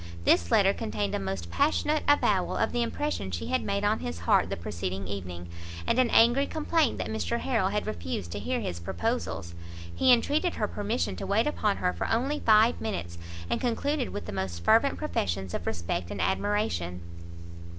This 0.25 0.49
letter 0.49 0.73
contained 0.73 1.13
a 1.13 1.19
most 1.19 1.51
passionate 1.51 2.01
avowal 2.07 2.57
of 2.57 2.71
the 2.71 2.81
impression 2.81 3.29
she 3.29 3.49
had 3.49 3.61
made 3.61 3.83
on 3.83 3.99
his 3.99 4.21
heart 4.21 4.49
the 4.49 4.57
preceding 4.57 5.07
evening, 5.07 5.47
and 5.85 5.99
an 5.99 6.09
angry 6.09 6.47
complaint 6.47 6.97
that 6.97 7.05
Mr 7.09 7.39
Harrel 7.39 7.67
had 7.69 7.85
refused 7.85 8.31
to 8.31 8.39
hear 8.39 8.61
his 8.61 8.79
proposals. 8.79 9.53
He 9.95 10.11
entreated 10.11 10.55
her 10.55 10.67
permission 10.67 11.15
to 11.17 11.27
wait 11.27 11.45
upon 11.45 11.77
her 11.77 11.93
for 11.93 12.07
only 12.07 12.39
five 12.39 12.81
minutes, 12.81 13.19
and 13.47 13.61
concluded 13.61 14.09
with 14.09 14.25
the 14.25 14.31
most 14.31 14.63
fervent 14.63 14.97
professions 14.97 15.53
of 15.53 15.67
respect 15.67 16.09
and 16.09 16.19
admiration. 16.19 17.01